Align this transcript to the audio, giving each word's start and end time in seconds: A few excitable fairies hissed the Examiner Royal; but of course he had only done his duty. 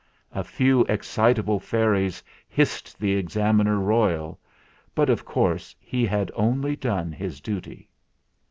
A 0.31 0.43
few 0.43 0.81
excitable 0.85 1.59
fairies 1.59 2.23
hissed 2.49 2.97
the 2.99 3.11
Examiner 3.15 3.77
Royal; 3.77 4.39
but 4.95 5.11
of 5.11 5.25
course 5.25 5.75
he 5.79 6.07
had 6.07 6.31
only 6.33 6.75
done 6.75 7.11
his 7.11 7.39
duty. 7.39 7.87